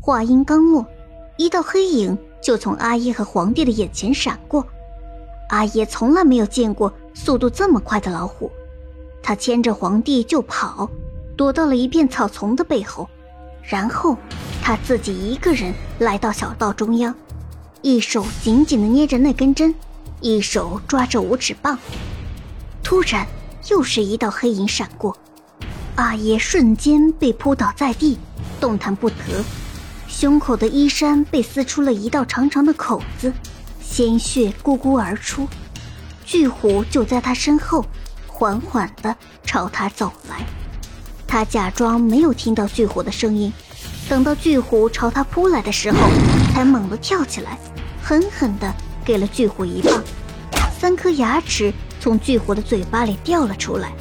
[0.00, 0.86] 话音刚落，
[1.36, 4.64] 一道黑影就从阿耶和皇帝的眼前闪过。
[5.50, 8.50] 阿耶从来没有见过速度这么快的老虎，
[9.22, 10.88] 他牵着皇帝就跑，
[11.36, 13.08] 躲到了一片草丛的背后，
[13.62, 14.16] 然后
[14.62, 17.14] 他自己一个人来到小道中央，
[17.82, 19.74] 一手紧紧地捏着那根针，
[20.20, 21.76] 一手抓着五指棒。
[22.82, 23.26] 突然，
[23.68, 25.14] 又是一道黑影闪过，
[25.96, 28.16] 阿耶瞬间被扑倒在地，
[28.60, 29.16] 动弹不得。
[30.08, 33.32] 胸口的衣衫被撕出了一道长长的口子，
[33.80, 35.46] 鲜血咕咕而出。
[36.24, 37.84] 巨虎就在他身后，
[38.26, 40.44] 缓缓地朝他走来。
[41.26, 43.52] 他假装没有听到巨虎的声音，
[44.08, 45.98] 等到巨虎朝他扑来的时候，
[46.54, 47.58] 才猛地跳起来，
[48.02, 50.02] 狠狠地给了巨虎一棒。
[50.80, 53.92] 三颗牙齿从巨虎的嘴巴里掉了出来。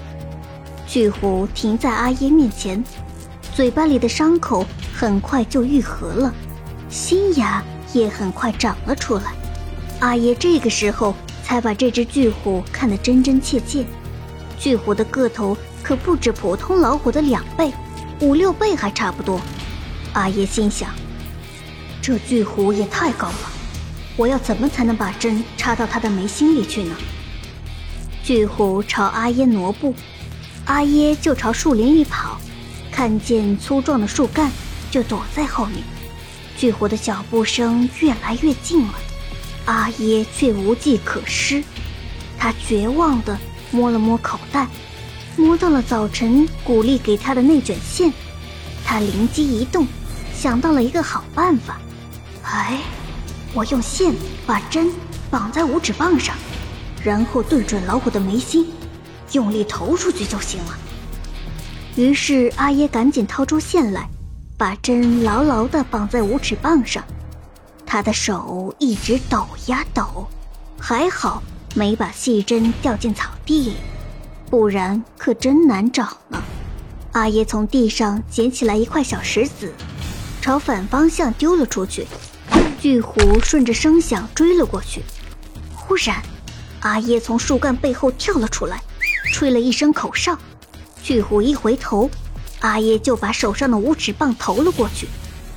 [0.87, 2.81] 巨虎停在阿耶面前。
[3.57, 6.31] 嘴巴里的伤口很快就愈合了，
[6.91, 9.33] 新牙也很快长了出来。
[9.99, 13.83] 阿爷这个时候才把这只巨虎看得真真切切。
[14.59, 17.73] 巨虎的个头可不止普通老虎的两倍，
[18.21, 19.41] 五六倍还差不多。
[20.13, 20.91] 阿爷心想：
[21.99, 23.51] 这巨虎也太高了，
[24.15, 26.95] 我要怎么才能把针插到它的眉心里去呢？
[28.23, 29.95] 巨虎朝阿耶挪步，
[30.65, 32.39] 阿耶就朝树林里跑。
[32.97, 34.51] 看见粗壮的树干，
[34.89, 35.83] 就躲在后面。
[36.57, 38.93] 巨虎的脚步声越来越近了，
[39.65, 41.63] 阿耶却无计可施。
[42.39, 43.37] 他绝望地
[43.69, 44.65] 摸了摸口袋，
[45.35, 48.11] 摸到了早晨古丽给他的那卷线。
[48.83, 49.85] 他灵机一动，
[50.35, 51.79] 想到了一个好办法。
[52.41, 52.79] 哎，
[53.53, 54.11] 我用线
[54.47, 54.91] 把针
[55.29, 56.35] 绑在五指棒上，
[57.03, 58.65] 然后对准老虎的眉心，
[59.33, 60.75] 用力投出去就行了。
[61.97, 64.07] 于是阿耶赶紧掏出线来，
[64.55, 67.03] 把针牢牢地绑在五指棒上。
[67.87, 70.27] 他的手一直抖呀抖，
[70.79, 71.41] 还好
[71.73, 73.75] 没把细针掉进草地里，
[74.47, 76.39] 不然可真难找呢。
[77.13, 79.73] 阿耶从地上捡起来一块小石子，
[80.39, 82.05] 朝反方向丢了出去。
[82.79, 85.01] 巨虎顺着声响追了过去。
[85.73, 86.21] 忽然，
[86.81, 88.79] 阿耶从树干背后跳了出来，
[89.33, 90.37] 吹了一声口哨。
[91.07, 92.09] 巨虎一回头，
[92.59, 95.07] 阿耶就把手上的五指棒投了过去。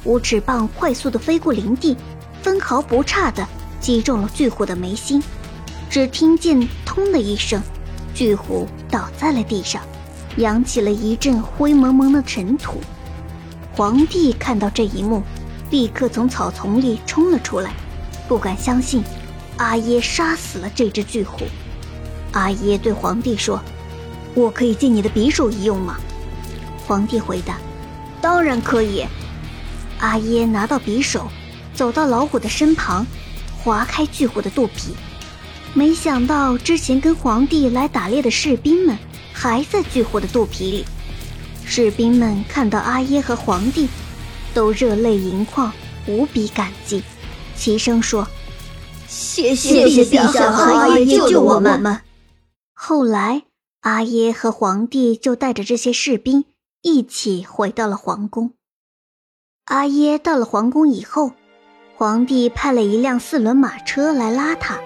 [0.04, 1.96] 五指棒快速的飞过林地，
[2.40, 3.44] 分毫不差的
[3.80, 5.20] 击中了巨虎的眉心。
[5.90, 6.56] 只听见
[6.86, 7.60] “通”的一声，
[8.14, 9.82] 巨虎倒在了地上，
[10.36, 12.80] 扬起了一阵灰蒙蒙的尘土。
[13.72, 15.20] 皇帝看到这一幕，
[15.68, 17.74] 立刻从草丛里冲了出来，
[18.28, 19.02] 不敢相信
[19.56, 21.44] 阿耶杀死了这只巨虎。
[22.30, 23.60] 阿耶对皇帝说。
[24.34, 25.98] 我可以借你的匕首一用吗？
[26.86, 27.58] 皇帝回答
[28.20, 29.04] ：“当然可以。”
[30.00, 31.28] 阿耶拿到匕首，
[31.74, 33.06] 走到老虎的身旁，
[33.62, 34.94] 划开巨虎的肚皮。
[35.72, 38.98] 没想到之前跟皇帝来打猎的士兵们
[39.32, 40.84] 还在巨虎的肚皮里。
[41.64, 43.88] 士兵们看到阿耶和皇帝，
[44.52, 45.72] 都热泪盈眶，
[46.08, 47.04] 无比感激，
[47.54, 48.26] 齐声说
[49.06, 52.00] ：“谢谢陛下和阿耶救我们。”
[52.74, 53.42] 后来。
[53.82, 56.44] 阿耶和皇帝就带着这些士兵
[56.82, 58.52] 一起回到了皇宫。
[59.64, 61.32] 阿耶到了皇宫以后，
[61.96, 64.78] 皇帝派了一辆四轮马车来拉他。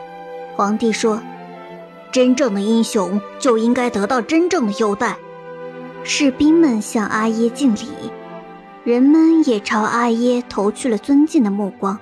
[0.55, 1.21] 皇帝说
[2.13, 5.17] ：“真正的英雄就应该得到真正的优待。”
[6.05, 7.89] 士兵们向阿耶敬礼，
[8.85, 11.99] 人们也朝阿耶投去了尊敬的目光。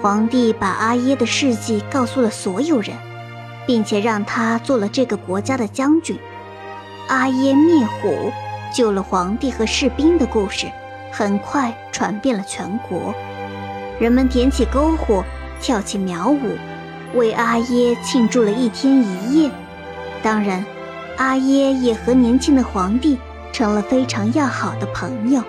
[0.00, 2.96] 皇帝把阿耶的事迹告诉了所有人。
[3.68, 6.18] 并且让他做了这个国家的将军。
[7.08, 8.32] 阿耶灭虎、
[8.74, 10.66] 救了皇帝和士兵的故事，
[11.12, 13.14] 很快传遍了全国。
[14.00, 15.22] 人们点起篝火，
[15.60, 16.56] 跳起苗舞，
[17.14, 19.50] 为阿耶庆祝了一天一夜。
[20.22, 20.64] 当然，
[21.18, 23.18] 阿耶也和年轻的皇帝
[23.52, 25.42] 成了非常要好的朋友。